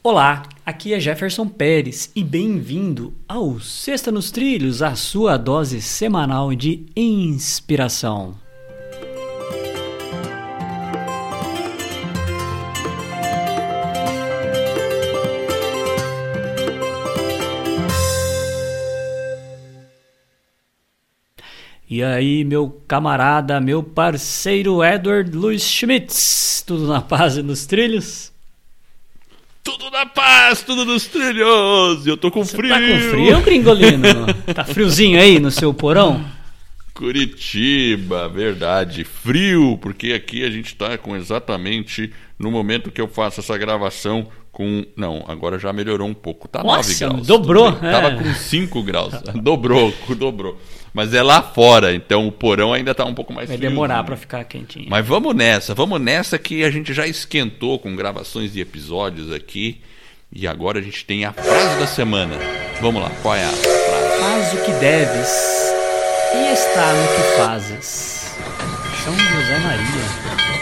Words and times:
Olá, 0.00 0.44
aqui 0.64 0.94
é 0.94 1.00
Jefferson 1.00 1.48
Pérez 1.48 2.12
e 2.14 2.22
bem-vindo 2.22 3.12
ao 3.28 3.58
Sexta 3.58 4.12
nos 4.12 4.30
Trilhos, 4.30 4.80
a 4.80 4.94
sua 4.94 5.36
dose 5.36 5.82
semanal 5.82 6.54
de 6.54 6.86
inspiração. 6.94 8.36
E 21.90 22.04
aí, 22.04 22.44
meu 22.44 22.70
camarada, 22.86 23.60
meu 23.60 23.82
parceiro 23.82 24.84
Edward 24.84 25.36
Luiz 25.36 25.64
Schmitz, 25.64 26.62
tudo 26.64 26.86
na 26.86 27.00
paz 27.00 27.36
e 27.36 27.42
nos 27.42 27.66
trilhos? 27.66 28.37
Tudo 29.68 29.90
na 29.90 30.06
paz, 30.06 30.62
tudo 30.62 30.86
nos 30.86 31.06
trilhos. 31.06 32.06
Eu 32.06 32.16
tô 32.16 32.30
com 32.30 32.42
Você 32.42 32.56
frio. 32.56 32.70
tá 32.70 32.80
com 32.80 33.10
frio, 33.10 33.40
gringolino? 33.42 34.26
tá 34.54 34.64
friozinho 34.64 35.20
aí 35.20 35.38
no 35.38 35.50
seu 35.50 35.74
porão? 35.74 36.24
Curitiba, 36.94 38.30
verdade. 38.30 39.04
Frio, 39.04 39.76
porque 39.76 40.14
aqui 40.14 40.42
a 40.42 40.50
gente 40.50 40.74
tá 40.74 40.96
com 40.96 41.14
exatamente 41.14 42.10
no 42.38 42.50
momento 42.50 42.90
que 42.90 43.00
eu 43.00 43.08
faço 43.08 43.40
essa 43.40 43.58
gravação 43.58 44.28
com. 44.58 44.84
Não, 44.96 45.24
agora 45.28 45.56
já 45.56 45.72
melhorou 45.72 46.08
um 46.08 46.12
pouco. 46.12 46.48
Tá 46.48 46.64
Nossa, 46.64 47.06
9 47.06 47.14
graus. 47.14 47.26
dobrou, 47.28 47.70
bem. 47.70 47.92
Tava 47.92 48.08
é. 48.08 48.16
com 48.16 48.34
5 48.34 48.82
graus. 48.82 49.14
dobrou, 49.40 49.94
dobrou. 50.16 50.58
Mas 50.92 51.14
é 51.14 51.22
lá 51.22 51.40
fora, 51.40 51.94
então 51.94 52.26
o 52.26 52.32
porão 52.32 52.72
ainda 52.72 52.92
tá 52.92 53.04
um 53.04 53.14
pouco 53.14 53.32
mais 53.32 53.46
Vai 53.48 53.56
frio. 53.56 53.70
demorar 53.70 54.02
pra 54.02 54.16
ficar 54.16 54.42
quentinho. 54.44 54.86
Mas 54.90 55.06
vamos 55.06 55.32
nessa, 55.32 55.74
vamos 55.74 56.00
nessa 56.00 56.38
que 56.38 56.64
a 56.64 56.70
gente 56.70 56.92
já 56.92 57.06
esquentou 57.06 57.78
com 57.78 57.94
gravações 57.94 58.52
de 58.52 58.60
episódios 58.60 59.32
aqui. 59.32 59.80
E 60.32 60.46
agora 60.46 60.80
a 60.80 60.82
gente 60.82 61.04
tem 61.06 61.24
a 61.24 61.32
frase 61.32 61.78
da 61.78 61.86
semana. 61.86 62.34
Vamos 62.80 63.00
lá, 63.00 63.10
qual 63.22 63.36
é 63.36 63.44
a 63.44 63.50
frase? 63.50 64.20
Faz 64.20 64.54
o 64.54 64.64
que 64.64 64.72
deves 64.72 65.72
e 66.34 66.52
está 66.52 66.92
no 66.92 67.08
que 67.14 67.36
fazes. 67.36 68.34
São 69.04 69.16
José 69.16 69.58
Maria. 69.60 70.57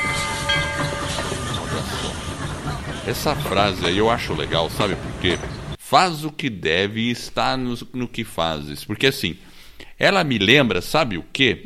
Essa 3.06 3.36
frase 3.36 3.86
aí 3.86 3.98
eu 3.98 4.10
acho 4.10 4.34
legal, 4.34 4.68
sabe 4.68 4.96
por 4.96 5.12
quê? 5.20 5.38
Faz 5.78 6.24
o 6.24 6.32
que 6.32 6.50
deve 6.50 7.02
e 7.02 7.10
está 7.12 7.56
no, 7.56 7.78
no 7.92 8.08
que 8.08 8.24
fazes. 8.24 8.84
Porque 8.84 9.06
assim, 9.06 9.36
ela 9.96 10.24
me 10.24 10.38
lembra, 10.38 10.82
sabe 10.82 11.16
o 11.16 11.24
quê? 11.32 11.62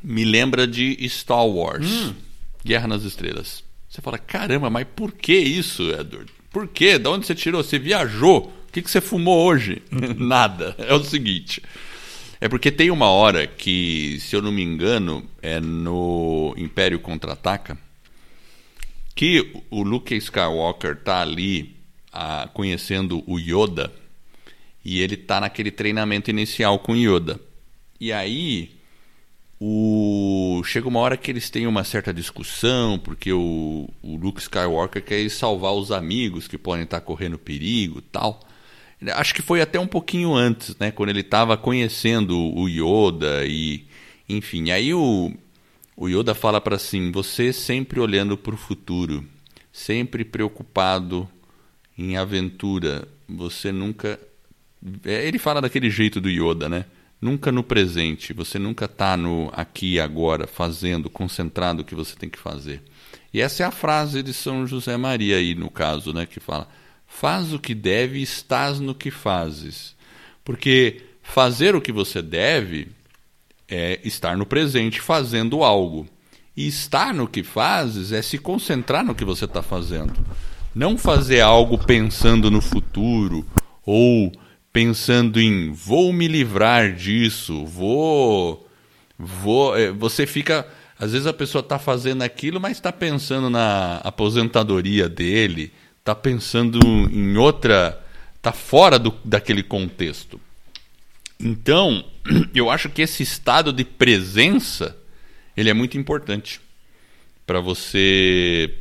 Me 0.00 0.24
lembra 0.24 0.64
de 0.64 0.96
Star 1.08 1.44
Wars, 1.44 2.14
Guerra 2.64 2.86
nas 2.86 3.02
Estrelas. 3.02 3.64
Você 3.88 4.00
fala, 4.00 4.16
caramba, 4.16 4.70
mas 4.70 4.86
por 4.94 5.10
que 5.10 5.36
isso, 5.36 5.90
Edward? 5.90 6.30
Por 6.52 6.68
quê? 6.68 6.98
Da 6.98 7.10
onde 7.10 7.26
você 7.26 7.34
tirou? 7.34 7.64
Você 7.64 7.78
viajou? 7.78 8.52
O 8.68 8.72
que, 8.72 8.80
que 8.80 8.90
você 8.90 9.00
fumou 9.00 9.44
hoje? 9.44 9.82
Nada. 9.90 10.76
É 10.78 10.94
o 10.94 11.02
seguinte. 11.02 11.60
É 12.40 12.48
porque 12.48 12.70
tem 12.70 12.92
uma 12.92 13.10
hora 13.10 13.44
que, 13.44 14.18
se 14.20 14.36
eu 14.36 14.40
não 14.40 14.52
me 14.52 14.62
engano, 14.62 15.28
é 15.42 15.58
no 15.58 16.54
Império 16.56 17.00
Contra-Ataca, 17.00 17.76
que 19.18 19.64
o 19.68 19.82
Luke 19.82 20.14
Skywalker 20.14 20.94
tá 20.94 21.22
ali 21.22 21.74
ah, 22.12 22.48
conhecendo 22.54 23.20
o 23.26 23.36
Yoda 23.36 23.92
e 24.84 25.00
ele 25.00 25.16
tá 25.16 25.40
naquele 25.40 25.72
treinamento 25.72 26.30
inicial 26.30 26.78
com 26.78 26.92
o 26.92 26.96
Yoda. 26.96 27.40
E 28.00 28.12
aí 28.12 28.76
o 29.60 30.62
chega 30.64 30.86
uma 30.86 31.00
hora 31.00 31.16
que 31.16 31.32
eles 31.32 31.50
têm 31.50 31.66
uma 31.66 31.82
certa 31.82 32.14
discussão 32.14 32.96
porque 32.96 33.32
o, 33.32 33.90
o 34.00 34.16
Luke 34.16 34.40
Skywalker 34.40 35.02
quer 35.02 35.28
salvar 35.30 35.72
os 35.72 35.90
amigos 35.90 36.46
que 36.46 36.56
podem 36.56 36.84
estar 36.84 37.00
correndo 37.00 37.36
perigo, 37.36 38.00
tal. 38.00 38.38
Acho 39.14 39.34
que 39.34 39.42
foi 39.42 39.60
até 39.60 39.80
um 39.80 39.88
pouquinho 39.88 40.32
antes, 40.32 40.76
né, 40.78 40.92
quando 40.92 41.08
ele 41.08 41.22
estava 41.22 41.56
conhecendo 41.56 42.38
o 42.38 42.68
Yoda 42.68 43.44
e 43.44 43.84
enfim, 44.28 44.70
aí 44.70 44.94
o 44.94 45.32
o 46.00 46.08
Yoda 46.08 46.32
fala 46.32 46.60
para 46.60 46.76
assim: 46.76 47.10
você 47.10 47.52
sempre 47.52 47.98
olhando 47.98 48.38
para 48.38 48.54
o 48.54 48.58
futuro, 48.58 49.24
sempre 49.72 50.24
preocupado 50.24 51.28
em 51.96 52.16
aventura, 52.16 53.06
você 53.28 53.72
nunca. 53.72 54.18
É, 55.04 55.26
Ele 55.26 55.40
fala 55.40 55.60
daquele 55.60 55.90
jeito 55.90 56.20
do 56.20 56.30
Yoda, 56.30 56.68
né? 56.68 56.84
Nunca 57.20 57.50
no 57.50 57.64
presente, 57.64 58.32
você 58.32 58.60
nunca 58.60 58.86
tá 58.86 59.16
no 59.16 59.50
aqui 59.52 59.94
e 59.94 60.00
agora, 60.00 60.46
fazendo, 60.46 61.10
concentrado 61.10 61.82
o 61.82 61.84
que 61.84 61.96
você 61.96 62.14
tem 62.14 62.30
que 62.30 62.38
fazer. 62.38 62.80
E 63.34 63.40
essa 63.40 63.64
é 63.64 63.66
a 63.66 63.72
frase 63.72 64.22
de 64.22 64.32
São 64.32 64.68
José 64.68 64.96
Maria 64.96 65.36
aí, 65.36 65.52
no 65.56 65.68
caso, 65.68 66.12
né? 66.12 66.26
Que 66.26 66.38
fala: 66.38 66.68
faz 67.08 67.52
o 67.52 67.58
que 67.58 67.74
deve 67.74 68.20
e 68.20 68.22
estás 68.22 68.78
no 68.78 68.94
que 68.94 69.10
fazes. 69.10 69.96
Porque 70.44 71.02
fazer 71.24 71.74
o 71.74 71.80
que 71.80 71.90
você 71.90 72.22
deve 72.22 72.86
é 73.68 74.00
estar 74.02 74.36
no 74.36 74.46
presente 74.46 75.00
fazendo 75.00 75.62
algo. 75.62 76.06
E 76.56 76.66
estar 76.66 77.14
no 77.14 77.28
que 77.28 77.42
fazes 77.42 78.10
é 78.10 78.20
se 78.20 78.38
concentrar 78.38 79.04
no 79.04 79.14
que 79.14 79.24
você 79.24 79.44
está 79.44 79.62
fazendo. 79.62 80.14
Não 80.74 80.98
fazer 80.98 81.40
algo 81.40 81.78
pensando 81.78 82.50
no 82.50 82.60
futuro 82.60 83.46
ou 83.84 84.32
pensando 84.72 85.40
em 85.40 85.70
vou 85.72 86.12
me 86.12 86.26
livrar 86.26 86.92
disso, 86.92 87.64
vou. 87.64 88.68
vou 89.18 89.76
é, 89.76 89.90
você 89.92 90.26
fica. 90.26 90.66
Às 90.98 91.12
vezes 91.12 91.28
a 91.28 91.32
pessoa 91.32 91.60
está 91.60 91.78
fazendo 91.78 92.22
aquilo, 92.22 92.60
mas 92.60 92.72
está 92.72 92.92
pensando 92.92 93.48
na 93.48 93.98
aposentadoria 93.98 95.08
dele, 95.08 95.72
está 96.00 96.14
pensando 96.14 96.80
em 97.12 97.36
outra. 97.36 98.00
está 98.36 98.52
fora 98.52 98.98
do, 98.98 99.14
daquele 99.24 99.62
contexto. 99.62 100.40
Então, 101.40 102.04
eu 102.54 102.70
acho 102.70 102.88
que 102.88 103.02
esse 103.02 103.22
estado 103.22 103.72
de 103.72 103.84
presença 103.84 104.96
ele 105.56 105.70
é 105.70 105.74
muito 105.74 105.98
importante 105.98 106.60
para 107.44 107.60
você 107.60 108.74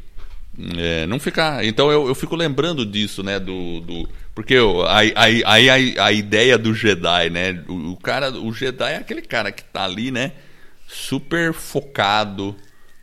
é, 0.77 1.07
não 1.07 1.19
ficar. 1.19 1.65
Então 1.65 1.91
eu, 1.91 2.07
eu 2.07 2.13
fico 2.13 2.35
lembrando 2.35 2.85
disso, 2.85 3.23
né? 3.23 3.39
Do, 3.39 3.81
do 3.81 4.09
porque 4.35 4.53
eu, 4.53 4.85
aí 4.87 5.11
a, 5.15 5.53
a, 5.53 6.05
a, 6.05 6.11
ideia 6.11 6.57
do 6.57 6.73
Jedi, 6.73 7.29
né? 7.31 7.63
O, 7.67 7.93
o, 7.93 7.97
cara, 7.97 8.31
o 8.31 8.53
Jedi 8.53 8.93
é 8.93 8.97
aquele 8.97 9.23
cara 9.23 9.51
que 9.51 9.63
tá 9.63 9.85
ali, 9.85 10.11
né? 10.11 10.33
Super 10.87 11.53
focado, 11.53 12.55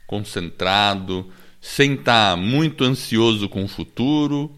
concentrado, 0.07 1.29
sem 1.61 1.95
estar 1.95 2.37
muito 2.37 2.85
ansioso 2.85 3.49
com 3.49 3.65
o 3.65 3.69
futuro 3.69 4.55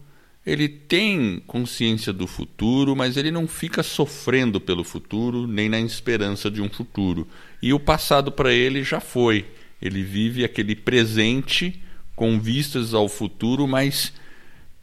ele 0.47 0.69
tem 0.69 1.43
consciência 1.45 2.13
do 2.13 2.25
futuro, 2.25 2.95
mas 2.95 3.17
ele 3.17 3.29
não 3.29 3.45
fica 3.49 3.83
sofrendo 3.83 4.61
pelo 4.61 4.81
futuro, 4.81 5.45
nem 5.45 5.67
na 5.67 5.77
esperança 5.77 6.49
de 6.49 6.61
um 6.61 6.69
futuro. 6.69 7.27
E 7.61 7.73
o 7.73 7.79
passado 7.79 8.31
para 8.31 8.53
ele 8.53 8.81
já 8.81 9.01
foi. 9.01 9.45
Ele 9.81 10.01
vive 10.01 10.45
aquele 10.45 10.73
presente 10.73 11.83
com 12.15 12.39
vistas 12.39 12.93
ao 12.93 13.09
futuro, 13.09 13.67
mas 13.67 14.13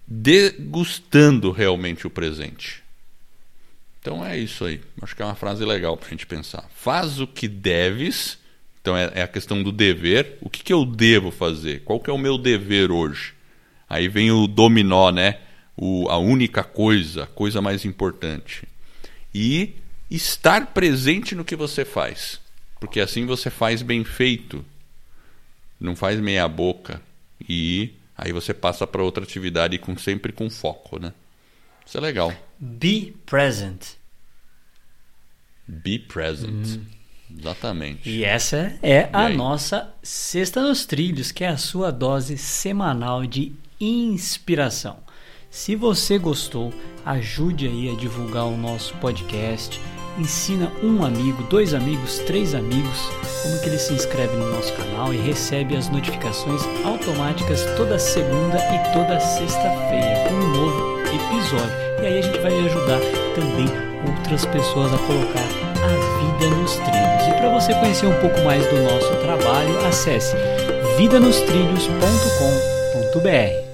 degustando 0.06 1.50
realmente 1.50 2.06
o 2.06 2.10
presente. 2.10 2.82
Então 4.02 4.22
é 4.22 4.38
isso 4.38 4.66
aí. 4.66 4.82
Acho 5.00 5.16
que 5.16 5.22
é 5.22 5.24
uma 5.24 5.34
frase 5.34 5.64
legal 5.64 5.96
para 5.96 6.08
a 6.08 6.10
gente 6.10 6.26
pensar. 6.26 6.68
Faz 6.74 7.20
o 7.20 7.26
que 7.26 7.48
deves. 7.48 8.38
Então 8.82 8.94
é, 8.94 9.22
a 9.22 9.26
questão 9.26 9.62
do 9.62 9.72
dever. 9.72 10.36
O 10.42 10.50
que, 10.50 10.62
que 10.62 10.74
eu 10.74 10.84
devo 10.84 11.30
fazer? 11.30 11.80
Qual 11.84 11.98
que 11.98 12.10
é 12.10 12.12
o 12.12 12.18
meu 12.18 12.36
dever 12.36 12.90
hoje? 12.90 13.32
Aí 13.88 14.08
vem 14.08 14.30
o 14.30 14.46
dominó, 14.46 15.10
né? 15.10 15.38
O, 15.76 16.08
a 16.08 16.18
única 16.18 16.62
coisa, 16.62 17.24
a 17.24 17.26
coisa 17.26 17.60
mais 17.60 17.84
importante. 17.84 18.66
E 19.34 19.74
estar 20.10 20.66
presente 20.68 21.34
no 21.34 21.44
que 21.44 21.56
você 21.56 21.84
faz. 21.84 22.40
Porque 22.78 23.00
assim 23.00 23.26
você 23.26 23.50
faz 23.50 23.82
bem 23.82 24.04
feito. 24.04 24.64
Não 25.80 25.96
faz 25.96 26.20
meia 26.20 26.46
boca. 26.46 27.00
E 27.48 27.94
aí 28.16 28.32
você 28.32 28.54
passa 28.54 28.86
para 28.86 29.02
outra 29.02 29.24
atividade 29.24 29.78
com 29.78 29.96
sempre 29.96 30.32
com 30.32 30.48
foco, 30.48 30.98
né? 30.98 31.12
Isso 31.84 31.98
é 31.98 32.00
legal. 32.00 32.32
Be 32.58 33.14
present. 33.26 33.94
Be 35.66 35.98
present. 35.98 36.80
Exatamente. 37.36 38.08
E 38.08 38.24
essa 38.24 38.78
é 38.82 39.08
a 39.12 39.26
aí? 39.26 39.36
nossa 39.36 39.92
Sexta 40.02 40.62
nos 40.62 40.86
Trilhos, 40.86 41.32
que 41.32 41.42
é 41.42 41.48
a 41.48 41.56
sua 41.56 41.90
dose 41.90 42.38
semanal 42.38 43.26
de 43.26 43.52
inspiração. 43.80 45.03
Se 45.54 45.74
você 45.76 46.18
gostou, 46.18 46.72
ajude 47.06 47.68
aí 47.68 47.88
a 47.88 47.94
divulgar 47.94 48.44
o 48.44 48.56
nosso 48.56 48.92
podcast. 48.96 49.80
Ensina 50.18 50.72
um 50.82 51.04
amigo, 51.04 51.44
dois 51.44 51.72
amigos, 51.72 52.18
três 52.26 52.56
amigos 52.56 53.08
como 53.40 53.60
que 53.60 53.68
ele 53.68 53.78
se 53.78 53.92
inscreve 53.92 54.34
no 54.34 54.50
nosso 54.50 54.72
canal 54.72 55.14
e 55.14 55.16
recebe 55.16 55.76
as 55.76 55.88
notificações 55.88 56.60
automáticas 56.84 57.64
toda 57.76 58.00
segunda 58.00 58.58
e 58.58 58.80
toda 58.92 59.20
sexta-feira 59.20 60.28
com 60.28 60.34
um 60.34 60.48
novo 60.48 60.98
episódio. 61.02 61.70
E 62.02 62.06
aí 62.06 62.18
a 62.18 62.22
gente 62.22 62.40
vai 62.40 62.58
ajudar 62.58 62.98
também 63.36 63.68
outras 64.08 64.44
pessoas 64.46 64.92
a 64.92 64.98
colocar 64.98 65.46
a 65.84 65.88
vida 66.18 66.50
nos 66.56 66.74
trilhos. 66.74 67.28
E 67.28 67.32
para 67.38 67.54
você 67.54 67.72
conhecer 67.74 68.06
um 68.06 68.20
pouco 68.20 68.40
mais 68.40 68.66
do 68.66 68.82
nosso 68.82 69.14
trabalho, 69.20 69.78
acesse 69.86 70.34
vidanostrilhos.com.br. 70.98 73.73